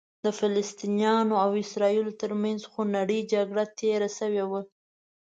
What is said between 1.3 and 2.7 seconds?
او اسرائیلو ترمنځ